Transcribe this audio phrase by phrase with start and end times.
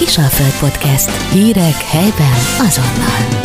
[0.00, 1.32] Kisalföld Podcast.
[1.32, 3.40] Hírek helyben azonnal.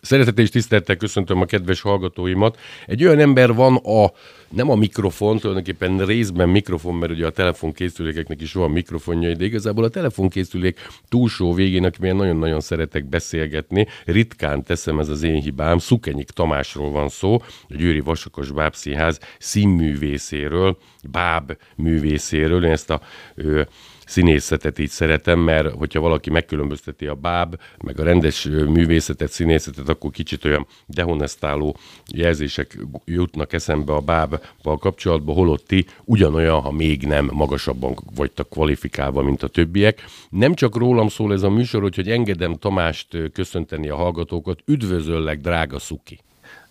[0.00, 2.58] Szeretettel és tisztelettel köszöntöm a kedves hallgatóimat.
[2.86, 4.12] Egy olyan ember van a,
[4.48, 9.84] nem a mikrofon, tulajdonképpen részben mikrofon, mert ugye a telefonkészülékeknek is van mikrofonja, de igazából
[9.84, 16.30] a telefonkészülék túlsó végén, akivel nagyon-nagyon szeretek beszélgetni, ritkán teszem, ez az én hibám, Szukenyik
[16.30, 17.34] Tamásról van szó,
[17.68, 20.78] a Győri Vasakos Bábszínház színművészéről,
[21.10, 23.00] báb művészéről, én ezt a
[23.34, 23.62] ö,
[24.06, 30.10] színészetet így szeretem, mert hogyha valaki megkülönbözteti a báb, meg a rendes művészetet, színészetet, akkor
[30.10, 31.76] kicsit olyan dehonestáló
[32.12, 34.00] jelzések jutnak eszembe a
[34.36, 40.04] bábbal kapcsolatban, holott ti ugyanolyan, ha még nem magasabban vagytok kvalifikálva, mint a többiek.
[40.30, 44.58] Nem csak rólam szól ez a műsor, hogy engedem Tamást köszönteni a hallgatókat.
[44.66, 46.18] Üdvözöllek, drága Szuki!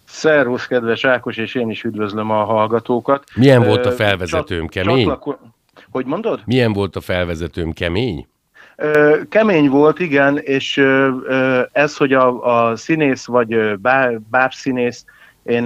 [0.08, 3.24] Szervusz, kedves Ákos, és én is üdvözlöm a hallgatókat.
[3.36, 4.98] Milyen volt a felvezetőm, kemény?
[4.98, 5.40] Csatlako-
[5.92, 6.42] hogy mondod?
[6.46, 8.28] Milyen volt a felvezetőm, kemény?
[9.30, 10.82] Kemény volt, igen, és
[11.72, 15.06] ez, hogy a, a színész vagy bá, bábszínész,
[15.46, 15.64] én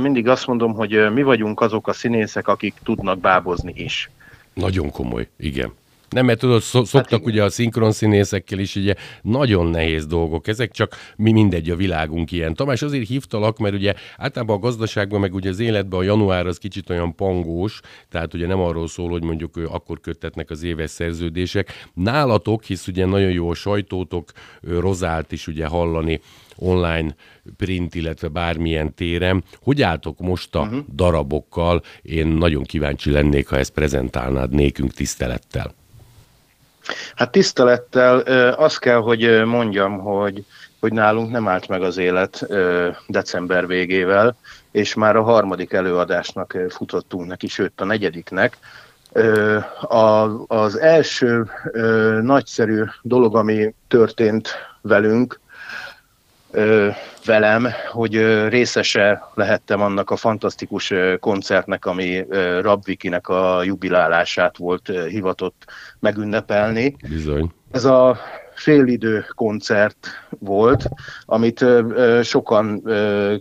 [0.00, 4.10] mindig azt mondom, hogy mi vagyunk azok a színészek, akik tudnak bábozni is.
[4.52, 5.72] Nagyon komoly, igen.
[6.10, 10.70] Nem, mert tudod, szoktak hát ugye a szinkron színészekkel is, ugye nagyon nehéz dolgok ezek,
[10.70, 12.54] csak mi mindegy, a világunk ilyen.
[12.54, 16.58] Tamás, azért hívtalak, mert ugye általában a gazdaságban, meg ugye az életben a január az
[16.58, 21.88] kicsit olyan pangós, tehát ugye nem arról szól, hogy mondjuk akkor köttetnek az éves szerződések.
[21.94, 26.20] Nálatok, hisz ugye nagyon jó a sajtótok, rozált is ugye hallani
[26.56, 27.14] online,
[27.56, 29.44] print, illetve bármilyen téren.
[29.62, 30.84] Hogy álltok most a uh-huh.
[30.94, 31.82] darabokkal?
[32.02, 35.74] Én nagyon kíváncsi lennék, ha ezt prezentálnád nékünk tisztelettel.
[37.14, 38.18] Hát tisztelettel
[38.50, 40.44] azt kell, hogy mondjam, hogy,
[40.80, 42.46] hogy nálunk nem állt meg az élet
[43.06, 44.36] december végével,
[44.70, 48.58] és már a harmadik előadásnak futottunk neki, sőt a negyediknek.
[49.80, 51.50] A, az első
[52.22, 54.48] nagyszerű dolog, ami történt
[54.80, 55.40] velünk,
[57.24, 62.24] velem, hogy részese lehettem annak a fantasztikus koncertnek, ami
[62.60, 65.64] Rabvikinek a jubilálását volt hivatott
[66.00, 66.96] megünnepelni.
[67.08, 67.52] Bizony.
[67.70, 68.18] Ez a
[68.54, 70.08] félidő koncert
[70.38, 70.88] volt,
[71.24, 71.64] amit
[72.22, 72.82] sokan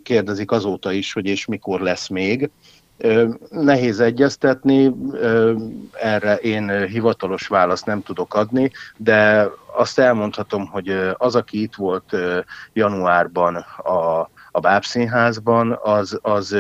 [0.04, 2.50] kérdezik azóta is, hogy és mikor lesz még.
[3.50, 4.94] Nehéz egyeztetni,
[5.94, 12.16] erre én hivatalos választ nem tudok adni, de azt elmondhatom, hogy az, aki itt volt
[12.74, 16.56] januárban a, a Bábszínházban, az, az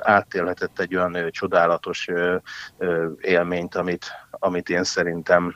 [0.00, 2.08] átélhetett egy olyan csodálatos
[3.20, 5.54] élményt, amit, amit én szerintem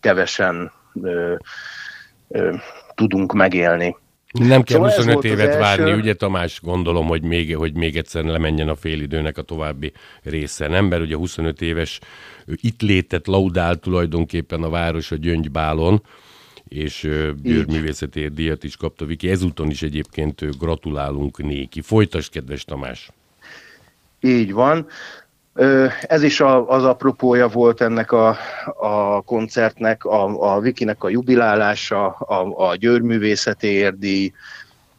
[0.00, 0.72] kevesen
[2.94, 3.96] tudunk megélni.
[4.32, 6.00] Nem kell szóval 25 évet várni, első...
[6.00, 9.92] ugye Tamás, gondolom, hogy még, hogy még egyszer lemenjen a félidőnek a további
[10.22, 10.68] része.
[10.68, 12.00] Nem, mert ugye 25 éves
[12.46, 16.02] itt létet laudál tulajdonképpen a város a Gyöngybálon,
[16.68, 17.08] és
[17.42, 19.30] Győrművészeti díjat is kapta Viki.
[19.30, 21.80] Ezúton is egyébként gratulálunk néki.
[21.80, 23.10] Folytasd, kedves Tamás!
[24.20, 24.86] Így van.
[26.02, 28.36] Ez is a, az apropója volt ennek a,
[28.76, 34.34] a koncertnek, a, a Vikinek a jubilálása, a, a Győrművészeti érdi,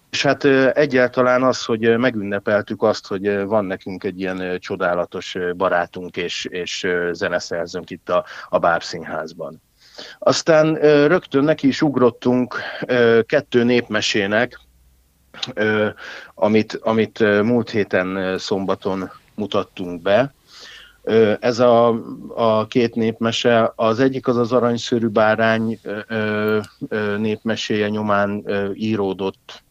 [0.09, 0.43] és hát
[0.75, 7.89] egyáltalán az, hogy megünnepeltük azt, hogy van nekünk egy ilyen csodálatos barátunk és, és zeneszerzőnk
[7.89, 9.61] itt a, a Bábszínházban.
[10.19, 10.73] Aztán
[11.07, 12.55] rögtön neki is ugrottunk
[13.25, 14.59] kettő népmesének,
[16.33, 20.33] amit, amit múlt héten szombaton mutattunk be.
[21.39, 21.87] Ez a,
[22.35, 25.79] a két népmese, az egyik az az aranyszőrű bárány
[27.17, 29.63] népmeséje nyomán íródott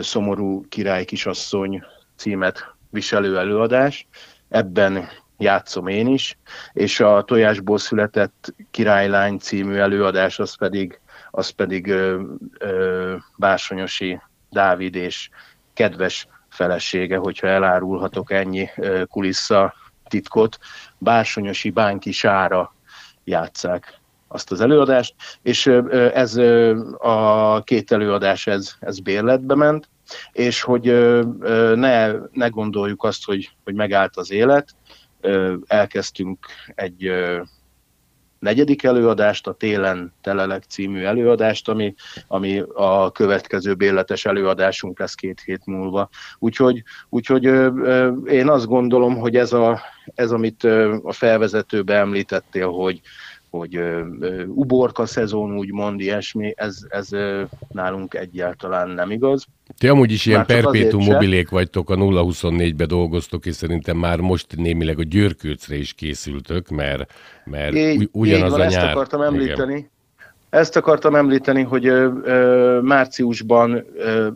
[0.00, 1.82] Szomorú király kisasszony
[2.16, 4.06] címet viselő előadás.
[4.48, 6.38] Ebben játszom én is,
[6.72, 11.00] és a Tojásból született királylány című előadás az pedig,
[11.30, 12.22] az pedig ö,
[12.58, 15.28] ö, Bársonyosi Dávid és
[15.72, 18.68] kedves felesége, hogyha elárulhatok ennyi
[19.08, 19.74] kulissza
[20.14, 20.58] titkot,
[20.98, 22.74] Bársonyosi Bánki Sára
[23.24, 25.66] játszák azt az előadást, és
[26.14, 26.36] ez
[26.98, 29.88] a két előadás ez, ez bérletbe ment,
[30.32, 30.84] és hogy
[31.74, 34.74] ne, ne gondoljuk azt, hogy, hogy megállt az élet,
[35.66, 37.12] elkezdtünk egy
[38.44, 41.94] negyedik előadást, a Télen Telelek című előadást, ami,
[42.26, 46.08] ami a következő bérletes előadásunk lesz két hét múlva.
[46.38, 47.44] Úgyhogy, úgyhogy
[48.26, 49.80] én azt gondolom, hogy ez, a,
[50.14, 50.64] ez amit
[51.02, 53.00] a felvezetőbe említettél, hogy,
[53.58, 53.80] hogy
[54.46, 57.08] uborka szezon, úgymond ilyesmi, ez, ez
[57.68, 59.46] nálunk egyáltalán nem igaz.
[59.78, 64.98] Ti amúgy is ilyen perpétum mobilék vagytok, a 0-24-be dolgoztok, és szerintem már most némileg
[64.98, 67.12] a győrkőcre is készültök, mert,
[67.44, 68.84] mert így, ugyanaz így van, a nyár.
[68.84, 69.76] Ezt akartam említeni.
[69.76, 69.92] Igen.
[70.54, 71.92] Ezt akartam említeni, hogy
[72.82, 73.84] márciusban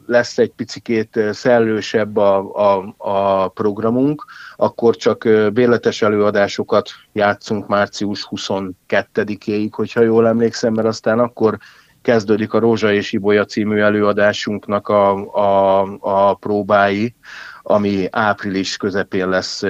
[0.06, 4.25] lesz egy picikét szellősebb a, a, a programunk,
[4.56, 11.59] akkor csak béletes előadásokat játszunk március 22-éig, hogyha jól emlékszem, mert aztán akkor
[12.03, 17.15] kezdődik a Rózsa és Ibolya című előadásunknak a, a, a próbái,
[17.62, 19.62] ami április közepén lesz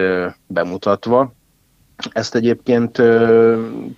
[0.47, 1.37] bemutatva.
[2.13, 3.03] Ezt egyébként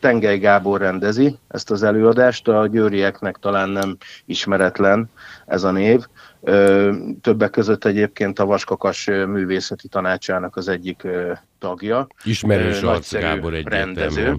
[0.01, 5.11] Tengely Gábor rendezi, ezt az előadást, a győrieknek talán nem ismeretlen
[5.47, 6.01] ez a név.
[7.21, 11.07] Többek között egyébként a Vaskakas művészeti tanácsának az egyik
[11.59, 12.07] tagja.
[12.25, 14.37] Ismerős arc Gábor rendező.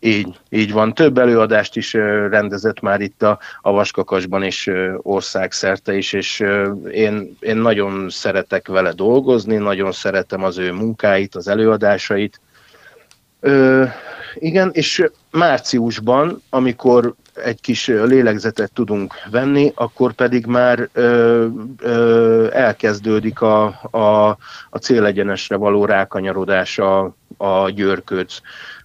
[0.00, 0.94] Így, így van.
[0.94, 6.44] Több előadást is rendezett már itt a, a Vaskakasban és országszerte is, és
[6.92, 12.40] én, én nagyon szeretek vele dolgozni, nagyon szeretem az ő munkáit, az előadásait.
[13.44, 13.84] Ö,
[14.34, 21.46] igen, és márciusban, amikor egy kis lélegzetet tudunk venni, akkor pedig már ö,
[21.78, 24.28] ö, elkezdődik a, a,
[24.70, 28.40] a célegyenesre való rákanyarodás a, a Győrködz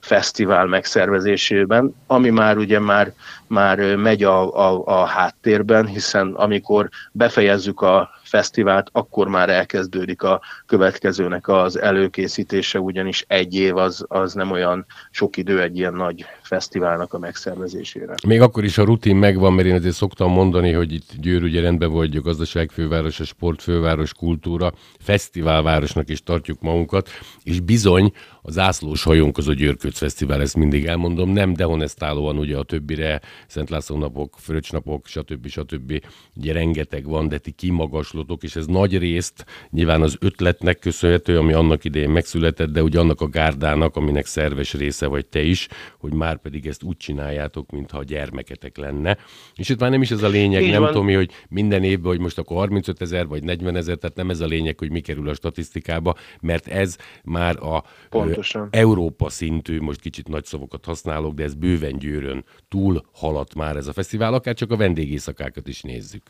[0.09, 3.13] fesztivál megszervezésében, ami már ugye már,
[3.47, 10.41] már megy a, a, a háttérben, hiszen amikor befejezzük a fesztivált, akkor már elkezdődik a
[10.65, 16.25] következőnek az előkészítése, ugyanis egy év az, az nem olyan sok idő egy ilyen nagy
[16.41, 18.13] fesztiválnak a megszervezésére.
[18.27, 21.61] Még akkor is a rutin megvan, mert én azért szoktam mondani, hogy itt Győr ugye
[21.61, 27.09] rendben vagy a gazdaságfőváros, a sportfőváros, kultúra, fesztiválvárosnak is tartjuk magunkat,
[27.44, 28.11] és bizony
[28.41, 33.22] a zászlós hajónk az a Győrködz Fesztivál, ezt mindig elmondom, nem dehonestálóan ugye a többire,
[33.48, 35.48] Szent László napok, Fröccsnapok, stb.
[35.48, 36.04] stb.
[36.36, 41.54] Ugye rengeteg van, de ti kimagaslótok, és ez nagy részt nyilván az ötletnek köszönhető, ami
[41.54, 45.68] annak idején megszületett, de ugye annak a gárdának, aminek szerves része vagy te is,
[45.98, 49.18] hogy már pedig ezt úgy csináljátok, mintha a gyermeketek lenne.
[49.56, 50.92] És itt már nem is ez a lényeg, Így nem van.
[50.92, 54.40] tudom, hogy minden évben, hogy most akkor 35 ezer vagy 40 ezer, tehát nem ez
[54.40, 58.68] a lényeg, hogy mi kerül a statisztikába, mert ez már a Pontosan.
[58.72, 63.88] Európa szintű, most kicsit nagy szavakat használok, de ez bőven győrön túl haladt már ez
[63.88, 66.24] a fesztivál, akár csak a vendégészakákat is nézzük.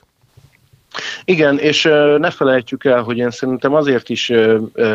[1.25, 1.83] Igen, és
[2.17, 4.31] ne felejtjük el, hogy én szerintem azért is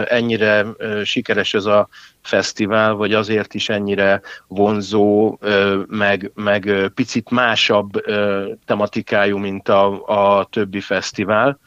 [0.05, 0.67] ennyire
[1.05, 1.89] sikeres ez a
[2.23, 5.39] fesztivál, vagy azért is ennyire vonzó,
[5.87, 7.91] meg, meg picit másabb
[8.67, 10.07] tematikájú, mint a,
[10.39, 11.59] a többi fesztivál,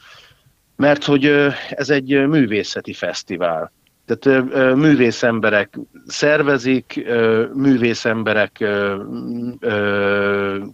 [0.76, 1.26] mert hogy
[1.70, 3.72] ez egy művészeti fesztivál.
[4.08, 5.22] Tehát művész
[6.06, 7.06] szervezik,
[7.54, 8.04] művész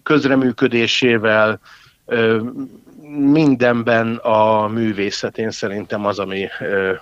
[0.03, 1.61] közreműködésével,
[3.17, 6.49] mindenben a művészetén szerintem az, ami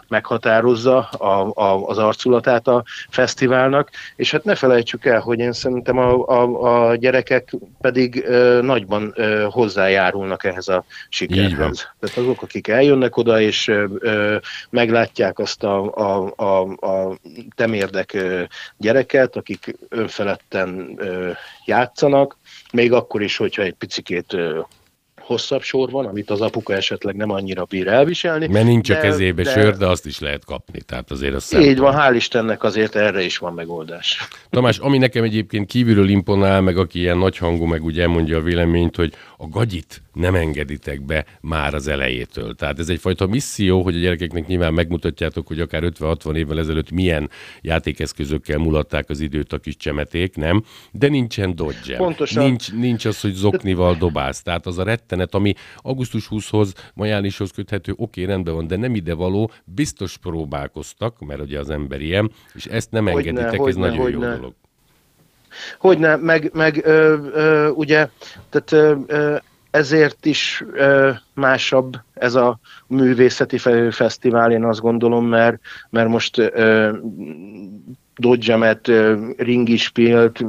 [0.09, 5.99] meghatározza a, a, az arculatát a fesztiválnak, és hát ne felejtsük el, hogy én szerintem
[5.99, 8.25] a, a, a gyerekek pedig
[8.61, 9.15] nagyban
[9.51, 11.89] hozzájárulnak ehhez a sikerhez.
[12.01, 13.73] Tehát azok, akik eljönnek oda, és
[14.71, 17.19] meglátják azt a, a, a, a
[17.55, 18.17] temérdek
[18.77, 20.99] gyereket, akik önfeledten
[21.65, 22.37] játszanak,
[22.73, 24.37] még akkor is, hogyha egy picikét
[25.25, 28.47] hosszabb sor van, amit az apuka esetleg nem annyira bír elviselni.
[28.47, 29.51] Mert nincs a kezébe de...
[29.51, 33.23] sör, de azt is lehet kapni, tehát azért az Így van, hál' Istennek azért erre
[33.23, 34.29] is van megoldás.
[34.51, 38.97] Tamás, ami nekem egyébként kívülről imponál, meg aki ilyen nagyhangú, meg úgy elmondja a véleményt,
[38.97, 42.55] hogy a gagyit nem engeditek be már az elejétől.
[42.55, 47.31] Tehát ez egyfajta misszió, hogy a gyerekeknek nyilván megmutatjátok, hogy akár 50-60 évvel ezelőtt milyen
[47.61, 50.65] játékeszközökkel mulatták az időt a kis csemeték, nem?
[50.93, 52.45] De nincsen dodge Pontosan.
[52.45, 54.43] Nincs, nincs az, hogy zoknival dobálsz.
[54.43, 59.15] Tehát az a rettenet, ami augusztus 20-hoz, majánishoz köthető, oké, rendben van, de nem ide
[59.15, 63.75] való, biztos próbálkoztak, mert ugye az ember ilyen, és ezt nem hogy engeditek, ne, ez
[63.75, 64.35] ne, nagyon jó ne.
[64.35, 64.55] dolog.
[65.79, 68.09] Hogyne, meg, meg ö, ö, ugye,
[68.51, 69.37] tehát ö, ö,
[69.73, 73.59] ezért is ö, másabb ez a művészeti
[73.91, 75.61] fesztivál, én azt gondolom, mert,
[75.91, 76.91] mert most ö,
[78.17, 78.91] Dodgemet,
[79.37, 80.41] ringispilt,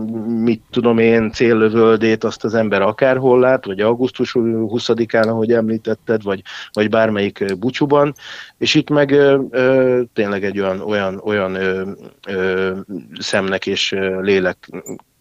[0.43, 6.41] mit tudom én, céllövöldét, azt az ember akárhol lát, vagy augusztus 20-án, ahogy említetted, vagy,
[6.73, 8.13] vagy bármelyik bucsúban,
[8.57, 11.91] és itt meg ö, tényleg egy olyan, olyan, olyan ö,
[12.27, 12.71] ö,
[13.19, 15.11] szemnek és léleknek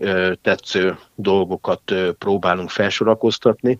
[0.00, 3.78] ö, tetsző dolgokat próbálunk felsorakoztatni,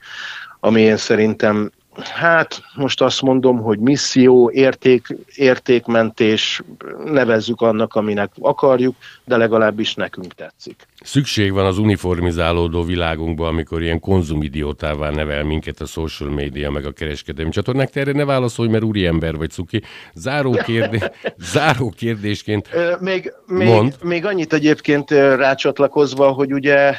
[0.61, 6.63] ami én szerintem hát most azt mondom, hogy misszió, érték, értékmentés,
[7.05, 10.87] nevezzük annak, aminek akarjuk, de legalábbis nekünk tetszik.
[11.01, 16.93] Szükség van az uniformizálódó világunkban, amikor ilyen konzumidiótává nevel minket a social media, meg a
[16.93, 17.91] kereskedelmi csatornák.
[17.91, 19.83] Te erre ne válaszolj, mert úriember vagy, Cuki.
[20.15, 20.99] Záró, kérdé...
[21.53, 22.69] Záró kérdésként
[23.01, 26.95] még, még, még annyit egyébként rácsatlakozva, hogy ugye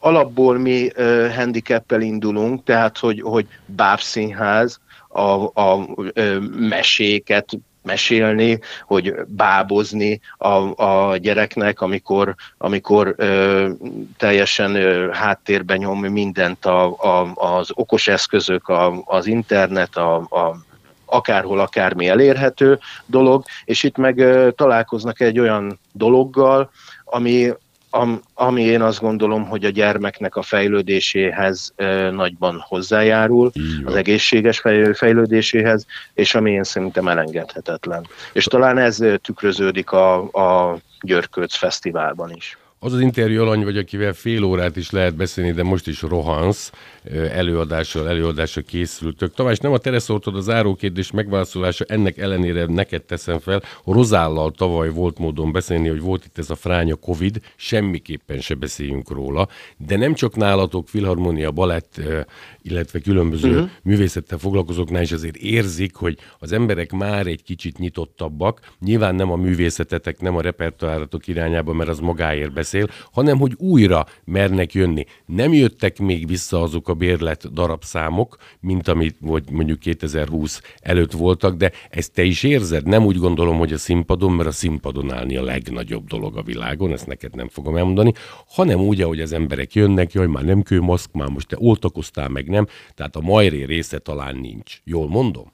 [0.00, 7.48] alapból mi ö, handicappel indulunk, tehát hogy, hogy bábszínház, a, a ö, meséket
[7.82, 13.68] mesélni, hogy bábozni a, a gyereknek, amikor, amikor ö,
[14.16, 20.56] teljesen ö, háttérben nyom mindent a, a, az okos eszközök, a, az internet, a, a
[21.04, 26.70] akárhol, akármi elérhető dolog, és itt meg ö, találkoznak egy olyan dologgal,
[27.04, 27.52] ami,
[27.90, 33.50] am, ami én azt gondolom, hogy a gyermeknek a fejlődéséhez e, nagyban hozzájárul,
[33.84, 34.62] az egészséges
[34.94, 38.06] fejlődéséhez, és ami én szerintem elengedhetetlen.
[38.32, 42.58] És talán ez tükröződik a, a Györkőc Fesztiválban is.
[42.82, 46.72] Az az interjú alany vagy, akivel fél órát is lehet beszélni, de most is rohansz,
[47.32, 49.34] előadással, előadással készültök.
[49.34, 53.62] Tamás, nem a tereszortod az árókérdés megválaszolása, ennek ellenére neked teszem fel.
[53.84, 59.10] Rozállal tavaly volt módon beszélni, hogy volt itt ez a fránya Covid, semmiképpen se beszéljünk
[59.10, 62.00] róla, de nem csak nálatok, filharmonia, balett,
[62.62, 63.70] illetve különböző uh-huh.
[63.82, 68.60] művészettel foglalkozóknál is azért érzik, hogy az emberek már egy kicsit nyitottabbak.
[68.78, 72.68] Nyilván nem a művészetetek, nem a repertoáratok irányába, mert az magáért beszél,
[73.12, 75.04] hanem hogy újra mernek jönni.
[75.26, 81.56] Nem jöttek még vissza azok a bérlet darabszámok, mint amit vagy mondjuk 2020 előtt voltak,
[81.56, 82.86] de ezt te is érzed?
[82.86, 86.92] Nem úgy gondolom, hogy a színpadon, mert a színpadon állni a legnagyobb dolog a világon,
[86.92, 88.12] ezt neked nem fogom elmondani,
[88.48, 92.48] hanem úgy, ahogy az emberek jönnek, jaj, már nem kőmaszk, már most te oltakoztál, meg
[92.48, 94.80] nem, tehát a majré része talán nincs.
[94.84, 95.52] Jól mondom?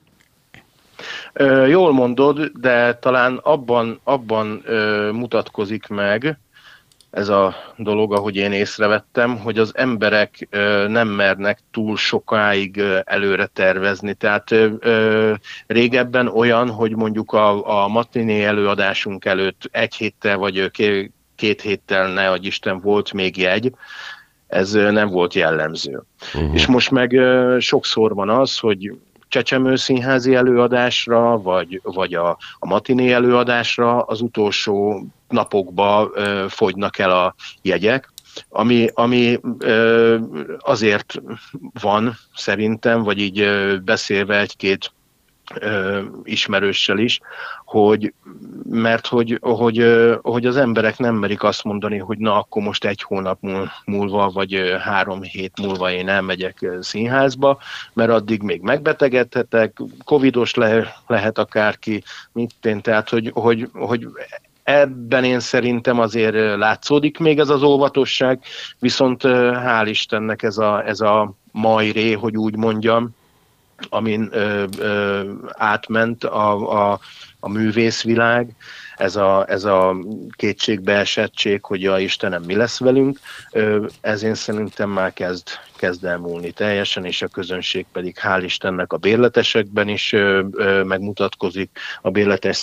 [1.69, 6.39] Jól mondod, de talán abban, abban ö, mutatkozik meg,
[7.17, 10.49] ez a dolog, ahogy én észrevettem, hogy az emberek
[10.89, 14.15] nem mernek túl sokáig előre tervezni.
[14.15, 14.55] Tehát
[15.67, 20.71] régebben olyan, hogy mondjuk a, a matiné előadásunk előtt egy héttel vagy
[21.37, 23.73] két héttel, ne adj Isten, volt még jegy,
[24.47, 26.03] ez nem volt jellemző.
[26.35, 26.55] Uh-huh.
[26.55, 27.21] És most meg
[27.59, 28.93] sokszor van az, hogy
[29.29, 32.29] csecsemő színházi előadásra, vagy, vagy a,
[32.59, 38.13] a matiné előadásra az utolsó napokban ö, fogynak el a jegyek,
[38.49, 40.17] ami, ami ö,
[40.59, 41.15] azért
[41.81, 44.91] van szerintem, vagy így ö, beszélve egy-két
[46.25, 47.21] ismerőssel is,
[47.65, 48.13] hogy
[48.71, 49.85] mert hogy, hogy,
[50.23, 53.39] hogy az emberek nem merik azt mondani, hogy na akkor most egy hónap
[53.85, 57.59] múlva, vagy három hét múlva én elmegyek színházba,
[57.93, 64.09] mert addig még megbetegedhetek, covidos le, lehet akárki, mit én, tehát hogy, hogy, hogy
[64.63, 68.41] Ebben én szerintem azért látszódik még ez az óvatosság,
[68.79, 73.15] viszont hál' Istennek ez a, ez a majré, hogy úgy mondjam,
[73.89, 77.01] amin ö, ö, átment a, a,
[77.41, 78.55] a művészvilág,
[78.97, 79.97] ez a, ez a
[80.37, 83.19] kétségbeesettség, hogy ja Istenem, mi lesz velünk,
[84.01, 88.97] ez én szerintem már kezd, kezd elmúlni teljesen, és a közönség pedig hál' Istennek a
[88.97, 90.15] bérletesekben is
[90.85, 91.71] megmutatkozik,
[92.03, 92.57] a bérletes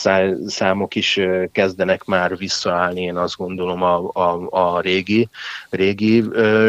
[0.46, 1.20] számok is
[1.51, 5.29] kezdenek már visszaállni, én azt gondolom a, a, a régi,
[5.70, 6.24] régi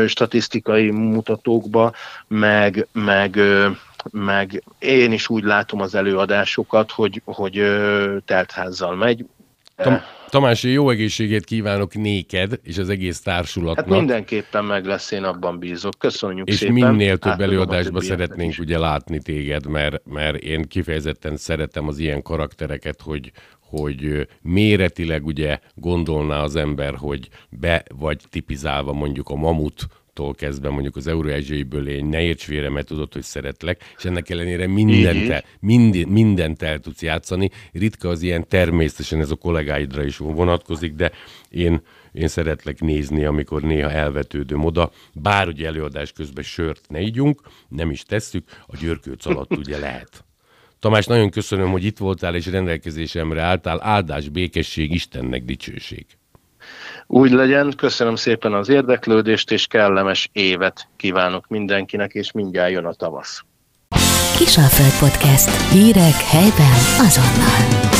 [0.06, 1.92] statisztikai mutatókba,
[2.28, 3.40] meg, meg
[4.10, 7.62] meg én is úgy látom az előadásokat, hogy, hogy
[8.24, 9.26] teltházzal megy.
[9.76, 13.88] Tom, Tamás, jó egészségét kívánok néked és az egész társulatnak.
[13.88, 15.98] Hát mindenképpen meg lesz, én abban bízok.
[15.98, 16.76] Köszönjük és szépen.
[16.76, 18.58] És minél több Átadom előadásban szeretnénk is.
[18.58, 25.58] ugye látni téged, mert, mert én kifejezetten szeretem az ilyen karaktereket, hogy, hogy méretileg ugye
[25.74, 31.88] gondolná az ember, hogy be vagy tipizálva mondjuk a mamut tól kezdve mondjuk az Euróázsiaiből
[31.88, 36.62] én ne érts vére, mert tudod, hogy szeretlek, és ennek ellenére mindent, el, minden, mindent
[36.62, 37.50] el tudsz játszani.
[37.72, 41.12] Ritka az ilyen természetesen ez a kollégáidra is vonatkozik, de
[41.48, 47.40] én, én szeretlek nézni, amikor néha elvetődöm oda, bár ugye előadás közben sört ne ígyunk,
[47.68, 50.24] nem is tesszük, a györkőc alatt ugye lehet.
[50.78, 53.82] Tamás, nagyon köszönöm, hogy itt voltál és rendelkezésemre álltál.
[53.82, 56.06] Áldás, békesség, Istennek dicsőség.
[57.06, 62.92] Úgy legyen, köszönöm szépen az érdeklődést, és kellemes évet kívánok mindenkinek, és mindjárt jön a
[62.92, 63.42] tavasz.
[64.36, 65.70] Kisalföld Podcast.
[65.70, 67.93] Hírek helyben azonnal.